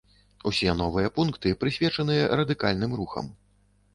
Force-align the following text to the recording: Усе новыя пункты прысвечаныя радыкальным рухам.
Усе 0.51 0.71
новыя 0.77 1.11
пункты 1.17 1.51
прысвечаныя 1.63 2.23
радыкальным 2.39 2.95
рухам. 3.03 3.29